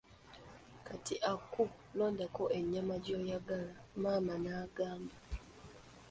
[0.87, 1.63] Kati Aku,
[1.97, 5.15] londako ennyama gy'oyagala, maama n'agamba.